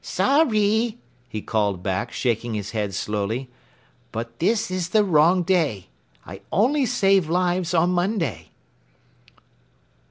"Sorry," 0.03 0.97
he 1.29 1.43
called 1.43 1.83
back, 1.83 2.11
shaking 2.11 2.55
his 2.55 2.71
head 2.71 2.95
slowly, 2.95 3.51
"but 4.11 4.39
this 4.39 4.71
is 4.71 4.89
the 4.89 5.03
wrong 5.03 5.43
day. 5.43 5.89
I 6.25 6.41
only 6.51 6.87
save 6.87 7.29
lives 7.29 7.75
on 7.75 7.91
Monday." 7.91 8.49